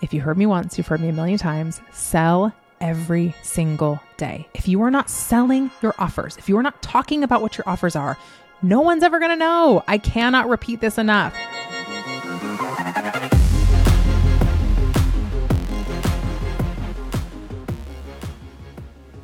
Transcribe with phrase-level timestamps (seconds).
[0.00, 4.46] if you heard me once, you've heard me a million times, sell every single day.
[4.54, 7.68] If you are not selling your offers, if you are not talking about what your
[7.68, 8.16] offers are,
[8.62, 9.82] no one's ever going to know.
[9.88, 11.34] I cannot repeat this enough.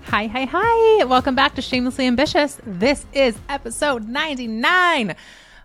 [0.07, 1.05] Hi, hi, hi.
[1.05, 2.61] Welcome back to Shamelessly Ambitious.
[2.65, 5.15] This is episode 99.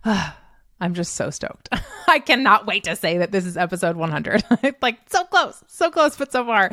[0.81, 1.69] I'm just so stoked.
[2.07, 4.43] I cannot wait to say that this is episode 100.
[4.81, 6.71] like, so close, so close, but so far.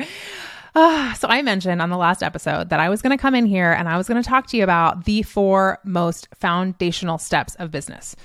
[0.75, 3.45] Uh, so, I mentioned on the last episode that I was going to come in
[3.45, 7.55] here and I was going to talk to you about the four most foundational steps
[7.55, 8.15] of business.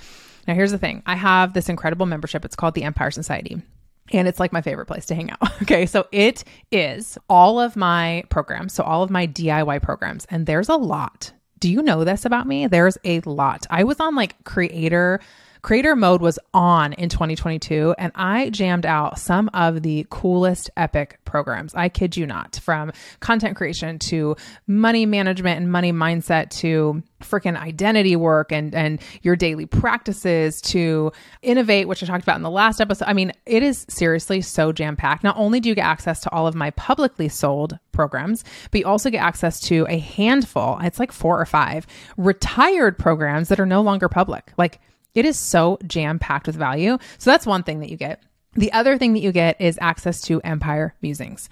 [0.46, 2.44] Now, here's the thing I have this incredible membership.
[2.44, 3.62] It's called the Empire Society.
[4.10, 5.38] And it's like my favorite place to hang out.
[5.62, 5.86] Okay.
[5.86, 6.42] So it
[6.72, 8.74] is all of my programs.
[8.74, 10.26] So all of my DIY programs.
[10.28, 11.32] And there's a lot.
[11.60, 12.66] Do you know this about me?
[12.66, 13.64] There's a lot.
[13.70, 15.20] I was on like creator
[15.62, 21.20] Creator mode was on in 2022, and I jammed out some of the coolest epic
[21.24, 21.72] programs.
[21.76, 24.34] I kid you not, from content creation to
[24.66, 31.12] money management and money mindset to freaking identity work and and your daily practices to
[31.40, 33.04] innovate which i talked about in the last episode.
[33.06, 36.32] I mean it is seriously so jam packed not only do you get access to
[36.32, 40.98] all of my publicly sold programs but you also get access to a handful it's
[40.98, 44.52] like four or five retired programs that are no longer public.
[44.58, 44.80] Like
[45.14, 46.98] it is so jam packed with value.
[47.18, 48.22] So that's one thing that you get.
[48.54, 51.48] The other thing that you get is access to Empire Musings.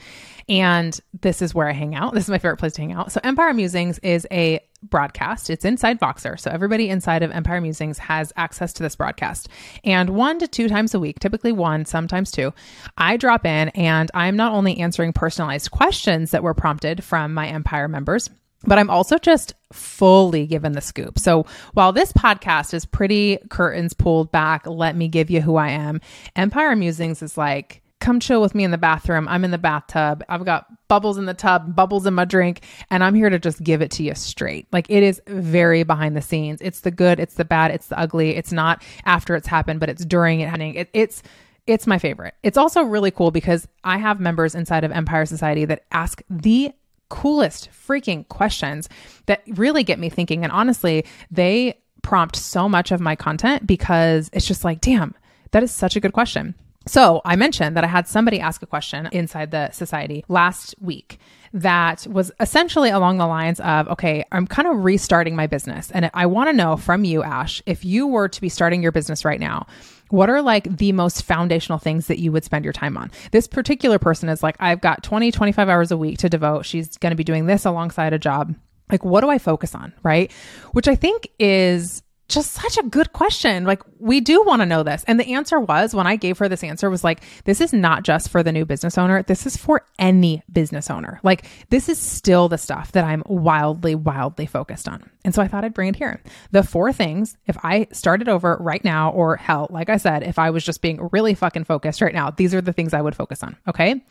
[0.51, 2.13] And this is where I hang out.
[2.13, 3.11] This is my favorite place to hang out.
[3.11, 5.49] So, Empire Musings is a broadcast.
[5.49, 6.39] It's inside Voxer.
[6.39, 9.49] So, everybody inside of Empire Musings has access to this broadcast.
[9.83, 12.53] And one to two times a week, typically one, sometimes two,
[12.99, 17.47] I drop in and I'm not only answering personalized questions that were prompted from my
[17.49, 18.29] Empire members,
[18.65, 21.19] but I'm also just fully given the scoop.
[21.19, 25.69] So while this podcast is pretty curtains pulled back, let me give you who I
[25.69, 26.01] am,
[26.37, 29.29] Empire Musings is like, come chill with me in the bathroom.
[29.29, 30.25] I'm in the bathtub.
[30.29, 33.63] I've got bubbles in the tub, bubbles in my drink, and I'm here to just
[33.63, 34.67] give it to you straight.
[34.73, 36.61] Like it is very behind the scenes.
[36.63, 38.37] It's the good, it's the bad, it's the ugly.
[38.37, 40.75] It's not after it's happened, but it's during it happening.
[40.75, 41.23] It, it's
[41.67, 42.35] it's my favorite.
[42.43, 46.73] It's also really cool because I have members inside of Empire Society that ask the
[47.11, 48.89] coolest freaking questions
[49.27, 50.43] that really get me thinking.
[50.43, 55.15] And honestly, they prompt so much of my content because it's just like, damn,
[55.51, 56.55] that is such a good question.
[56.87, 61.19] So I mentioned that I had somebody ask a question inside the society last week
[61.53, 65.91] that was essentially along the lines of, okay, I'm kind of restarting my business.
[65.91, 68.93] And I want to know from you, Ash, if you were to be starting your
[68.93, 69.67] business right now,
[70.11, 73.11] what are like the most foundational things that you would spend your time on?
[73.31, 76.67] This particular person is like, I've got 20, 25 hours a week to devote.
[76.67, 78.55] She's going to be doing this alongside a job.
[78.91, 79.93] Like, what do I focus on?
[80.03, 80.33] Right.
[80.73, 82.03] Which I think is
[82.35, 83.65] just such a good question.
[83.65, 85.05] Like, we do want to know this.
[85.07, 88.05] And the answer was when I gave her this answer was like, this is not
[88.05, 89.23] just for the new business owner.
[89.23, 91.21] This is for any business owner.
[91.23, 95.11] Like, this is still the stuff that I'm wildly, wildly focused on.
[95.25, 96.23] And so I thought I'd bring it here.
[96.51, 100.39] The four things, if I started over right now, or hell, like I said, if
[100.39, 103.17] I was just being really fucking focused right now, these are the things I would
[103.17, 103.57] focus on.
[103.69, 104.03] Okay.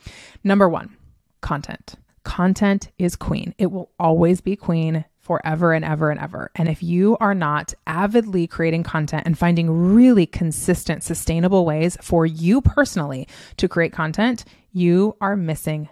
[0.43, 0.95] Number one,
[1.41, 1.95] content.
[2.23, 3.55] Content is queen.
[3.57, 6.49] It will always be queen forever and ever and ever.
[6.55, 12.25] And if you are not avidly creating content and finding really consistent, sustainable ways for
[12.25, 15.87] you personally to create content, you are missing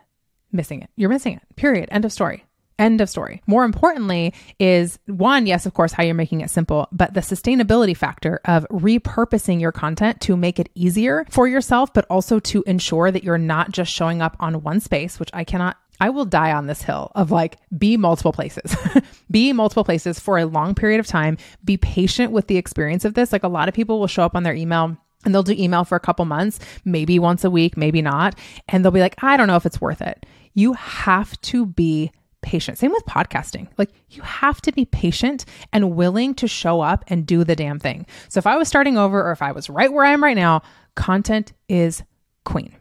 [0.52, 0.90] missing it.
[0.96, 1.44] You're missing it.
[1.56, 1.88] Period.
[1.92, 2.46] End of story.
[2.80, 3.44] End of story.
[3.46, 7.96] More importantly, is one, yes, of course, how you're making it simple, but the sustainability
[7.96, 13.12] factor of repurposing your content to make it easier for yourself, but also to ensure
[13.12, 16.52] that you're not just showing up on one space, which I cannot I will die
[16.52, 18.76] on this hill of like be multiple places,
[19.32, 21.38] be multiple places for a long period of time.
[21.64, 23.32] Be patient with the experience of this.
[23.32, 25.84] Like a lot of people will show up on their email and they'll do email
[25.84, 28.38] for a couple months, maybe once a week, maybe not.
[28.68, 30.26] And they'll be like, I don't know if it's worth it.
[30.54, 32.78] You have to be patient.
[32.78, 33.68] Same with podcasting.
[33.78, 37.80] Like you have to be patient and willing to show up and do the damn
[37.80, 38.06] thing.
[38.30, 40.36] So if I was starting over or if I was right where I am right
[40.36, 40.62] now,
[40.96, 42.04] content is
[42.46, 42.76] queen.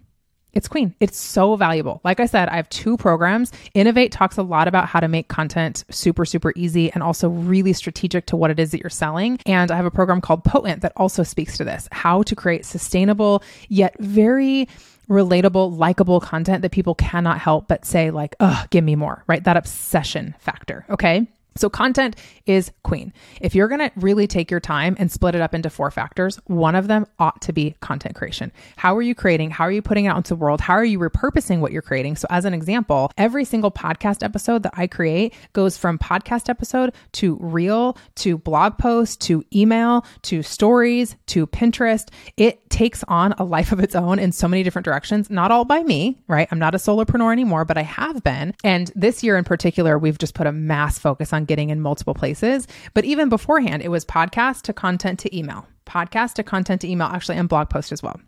[0.56, 0.94] It's queen.
[1.00, 2.00] It's so valuable.
[2.02, 3.52] Like I said, I have two programs.
[3.74, 7.74] Innovate talks a lot about how to make content super, super easy and also really
[7.74, 9.38] strategic to what it is that you're selling.
[9.44, 12.64] And I have a program called Potent that also speaks to this how to create
[12.64, 14.66] sustainable yet very
[15.10, 19.44] relatable, likable content that people cannot help but say, like, oh, give me more, right?
[19.44, 20.86] That obsession factor.
[20.88, 21.26] Okay.
[21.56, 22.16] So, content
[22.46, 23.12] is queen.
[23.40, 26.38] If you're going to really take your time and split it up into four factors,
[26.46, 28.52] one of them ought to be content creation.
[28.76, 29.50] How are you creating?
[29.50, 30.60] How are you putting it out into the world?
[30.60, 32.16] How are you repurposing what you're creating?
[32.16, 36.92] So, as an example, every single podcast episode that I create goes from podcast episode
[37.12, 42.08] to reel to blog post to email to stories to Pinterest.
[42.36, 45.64] It takes on a life of its own in so many different directions, not all
[45.64, 46.46] by me, right?
[46.50, 48.54] I'm not a solopreneur anymore, but I have been.
[48.62, 52.14] And this year in particular, we've just put a mass focus on getting in multiple
[52.14, 52.66] places.
[52.94, 57.08] But even beforehand, it was podcast to content to email, podcast to content to email,
[57.08, 58.20] actually, and blog post as well.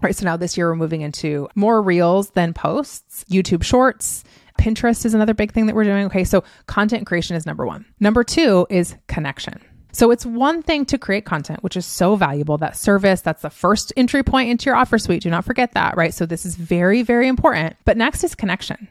[0.00, 4.22] All right, so now this year we're moving into more reels than posts, YouTube shorts.
[4.58, 6.06] Pinterest is another big thing that we're doing.
[6.06, 7.84] Okay, so content creation is number one.
[7.98, 9.60] Number two is connection.
[9.92, 12.58] So it's one thing to create content, which is so valuable.
[12.58, 15.22] That service, that's the first entry point into your offer suite.
[15.22, 16.14] Do not forget that, right?
[16.14, 17.76] So this is very, very important.
[17.84, 18.88] But next is connection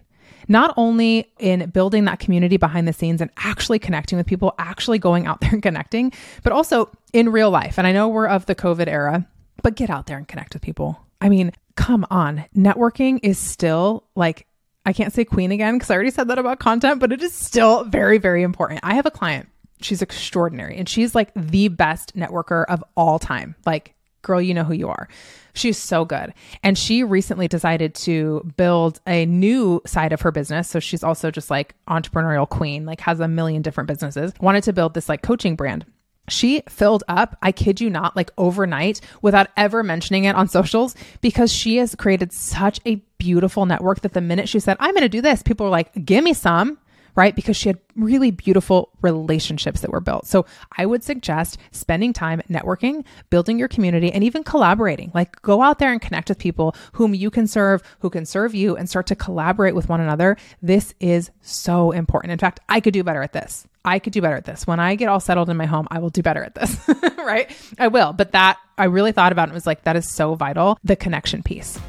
[0.48, 5.00] not only in building that community behind the scenes and actually connecting with people, actually
[5.00, 6.14] going out there and connecting,
[6.44, 7.78] but also in real life.
[7.78, 9.28] And I know we're of the COVID era,
[9.64, 11.00] but get out there and connect with people.
[11.20, 12.46] I mean, come on.
[12.56, 14.46] Networking is still like,
[14.86, 17.34] I can't say queen again because I already said that about content, but it is
[17.34, 18.80] still very, very important.
[18.84, 19.50] I have a client.
[19.82, 23.56] She's extraordinary and she's like the best networker of all time.
[23.66, 23.94] Like,
[24.28, 25.08] girl, you know who you are.
[25.54, 26.34] She's so good.
[26.62, 30.70] And she recently decided to build a new side of her business.
[30.70, 34.74] So she's also just like entrepreneurial queen, like has a million different businesses, wanted to
[34.74, 35.86] build this like coaching brand.
[36.30, 40.94] She filled up, I kid you not, like overnight without ever mentioning it on socials
[41.22, 45.04] because she has created such a beautiful network that the minute she said, I'm going
[45.04, 46.78] to do this, people were like, give me some
[47.18, 47.36] right?
[47.36, 50.28] Because she had really beautiful relationships that were built.
[50.28, 50.46] So
[50.78, 55.12] I would suggest spending time networking, building your community, and even collaborating.
[55.14, 58.54] Like go out there and connect with people whom you can serve, who can serve
[58.54, 60.38] you, and start to collaborate with one another.
[60.62, 62.32] This is so important.
[62.32, 63.68] In fact, I could do better at this.
[63.84, 64.68] I could do better at this.
[64.68, 66.78] When I get all settled in my home, I will do better at this,
[67.18, 67.50] right?
[67.80, 68.14] I will.
[68.14, 71.42] But that I really thought about it was like, that is so vital the connection
[71.42, 71.80] piece.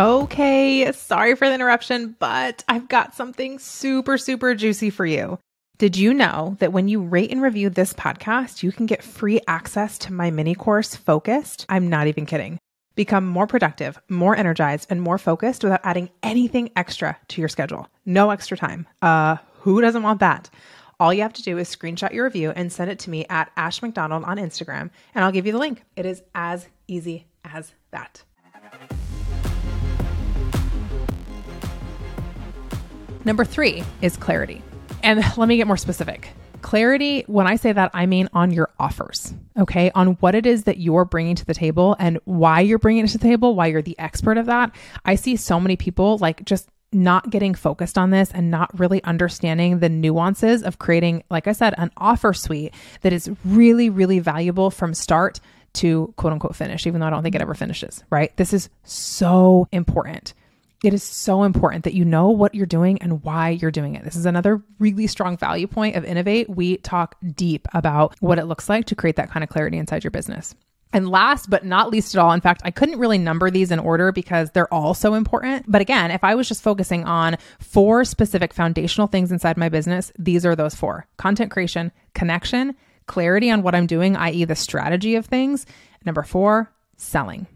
[0.00, 5.38] Okay, sorry for the interruption, but I've got something super, super juicy for you.
[5.76, 9.42] Did you know that when you rate and review this podcast, you can get free
[9.46, 11.66] access to my mini course, Focused?
[11.68, 12.58] I'm not even kidding.
[12.94, 17.86] Become more productive, more energized, and more focused without adding anything extra to your schedule.
[18.06, 18.86] No extra time.
[19.02, 20.48] Uh, who doesn't want that?
[20.98, 23.52] All you have to do is screenshot your review and send it to me at
[23.54, 25.82] Ash McDonald on Instagram, and I'll give you the link.
[25.94, 28.22] It is as easy as that.
[33.24, 34.62] Number three is clarity.
[35.02, 36.30] And let me get more specific.
[36.62, 39.90] Clarity, when I say that, I mean on your offers, okay?
[39.94, 43.08] On what it is that you're bringing to the table and why you're bringing it
[43.08, 44.70] to the table, why you're the expert of that.
[45.04, 49.02] I see so many people like just not getting focused on this and not really
[49.04, 54.18] understanding the nuances of creating, like I said, an offer suite that is really, really
[54.18, 55.40] valuable from start
[55.74, 58.36] to quote unquote finish, even though I don't think it ever finishes, right?
[58.36, 60.34] This is so important
[60.82, 64.04] it is so important that you know what you're doing and why you're doing it.
[64.04, 66.48] This is another really strong value point of Innovate.
[66.48, 70.04] We talk deep about what it looks like to create that kind of clarity inside
[70.04, 70.54] your business.
[70.92, 73.78] And last but not least at all, in fact, I couldn't really number these in
[73.78, 75.66] order because they're all so important.
[75.68, 80.10] But again, if I was just focusing on four specific foundational things inside my business,
[80.18, 82.74] these are those four content creation, connection,
[83.06, 85.64] clarity on what I'm doing, i.e., the strategy of things.
[86.04, 87.46] Number four, selling.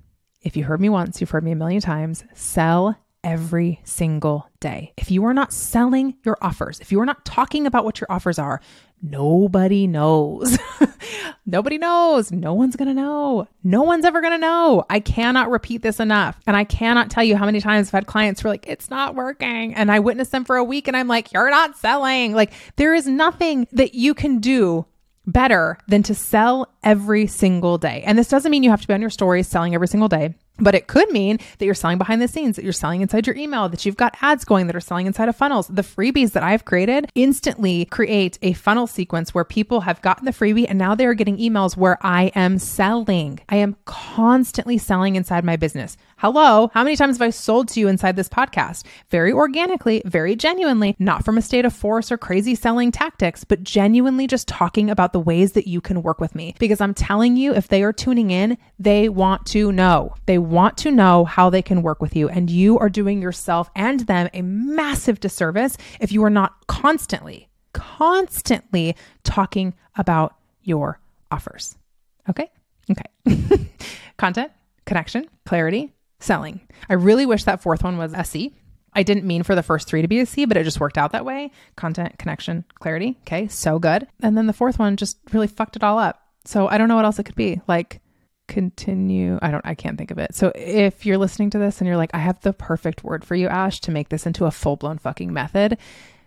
[0.43, 2.23] If you heard me once, you've heard me a million times.
[2.35, 4.93] Sell every single day.
[4.97, 8.07] If you are not selling your offers, if you are not talking about what your
[8.11, 8.61] offers are,
[9.03, 10.59] nobody knows.
[11.47, 12.31] nobody knows.
[12.31, 13.49] No one's going to know.
[13.65, 14.85] No one's ever going to know.
[14.89, 16.39] I cannot repeat this enough.
[16.47, 18.91] And I cannot tell you how many times I've had clients who are like, it's
[18.91, 19.75] not working.
[19.75, 22.35] And I witnessed them for a week and I'm like, you're not selling.
[22.35, 24.87] Like, there is nothing that you can do
[25.27, 28.03] better than to sell every single day.
[28.07, 30.35] And this doesn't mean you have to be on your stories selling every single day.
[30.59, 33.35] But it could mean that you're selling behind the scenes, that you're selling inside your
[33.37, 35.67] email, that you've got ads going that are selling inside of funnels.
[35.67, 40.31] The freebies that I've created instantly create a funnel sequence where people have gotten the
[40.31, 43.41] freebie and now they're getting emails where I am selling.
[43.49, 45.97] I am constantly selling inside my business.
[46.19, 48.85] Hello, how many times have I sold to you inside this podcast?
[49.11, 53.65] Very organically, very genuinely, not from a state of force or crazy selling tactics, but
[53.65, 56.55] genuinely just talking about the ways that you can work with me.
[56.59, 60.15] Because I'm telling you, if they are tuning in, they want to know.
[60.27, 62.29] They want to know how they can work with you.
[62.29, 67.49] And you are doing yourself and them a massive disservice if you are not constantly,
[67.73, 71.77] constantly talking about your offers.
[72.29, 72.51] Okay.
[72.91, 73.69] Okay.
[74.17, 74.53] Content,
[74.85, 76.61] connection, clarity, selling.
[76.89, 78.53] I really wish that fourth one was SE
[78.95, 80.99] I didn't mean for the first three to be a C, but it just worked
[80.99, 81.51] out that way.
[81.77, 83.17] Content, connection, clarity.
[83.23, 84.07] Okay, so good.
[84.23, 86.21] And then the fourth one just really fucked it all up.
[86.45, 87.61] So I don't know what else it could be.
[87.67, 88.01] Like
[88.49, 89.39] continue.
[89.43, 90.35] I don't, I can't think of it.
[90.35, 93.35] So if you're listening to this and you're like, I have the perfect word for
[93.35, 95.79] you, Ash, to make this into a full blown fucking method,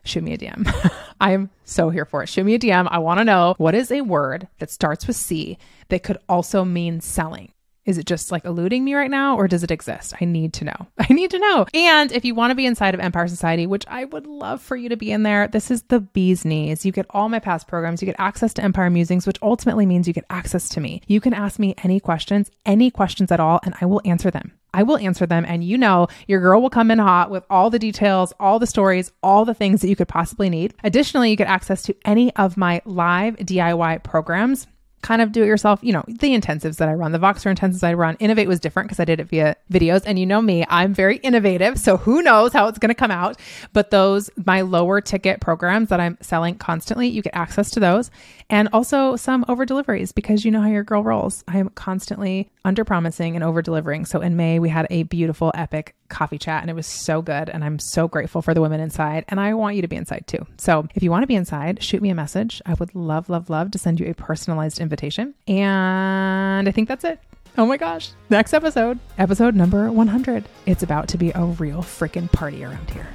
[0.04, 0.92] shoot me a DM.
[1.22, 2.30] I'm so here for it.
[2.30, 2.88] Shoot me a DM.
[2.90, 5.58] I want to know what is a word that starts with C
[5.90, 7.52] that could also mean selling.
[7.88, 10.13] Is it just like eluding me right now or does it exist?
[10.20, 10.88] I need to know.
[11.00, 11.65] I need to know.
[11.74, 14.75] And if you want to be inside of Empire Society, which I would love for
[14.75, 16.86] you to be in there, this is the bee's knees.
[16.86, 20.06] You get all my past programs, you get access to Empire Musings, which ultimately means
[20.06, 21.01] you get access to me.
[21.08, 24.51] You can ask me any questions, any questions at all, and I will answer them.
[24.74, 25.46] I will answer them.
[25.48, 28.67] And you know, your girl will come in hot with all the details, all the
[28.67, 30.74] stories, all the things that you could possibly need.
[30.84, 34.67] Additionally, you get access to any of my live DIY programs
[35.01, 37.84] kind of do it yourself, you know, the intensives that I run, the Voxer intensives
[37.84, 38.18] I run.
[38.20, 40.04] Innovate was different because I did it via videos.
[40.06, 41.80] And you know me, I'm very innovative.
[41.80, 43.39] So who knows how it's going to come out.
[43.74, 48.10] But those, my lower ticket programs that I'm selling constantly, you get access to those.
[48.50, 51.44] And also some over deliveries because you know how your girl rolls.
[51.48, 54.06] I am constantly under promising and over delivering.
[54.06, 57.50] So in May, we had a beautiful, epic coffee chat and it was so good.
[57.50, 59.24] And I'm so grateful for the women inside.
[59.30, 60.46] And I want you to be inside too.
[60.58, 62.62] So if you want to be inside, shoot me a message.
[62.66, 65.34] I would love, love, love to send you a personalized invitation.
[65.48, 67.20] And I think that's it.
[67.58, 68.12] Oh my gosh.
[68.30, 70.44] Next episode, episode number 100.
[70.66, 73.08] It's about to be a real freaking party around here.